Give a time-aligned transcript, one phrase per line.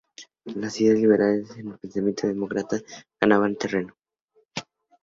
[0.55, 2.81] Las ideas liberales y el pensamiento demócrata
[3.21, 3.93] ganaban terreno.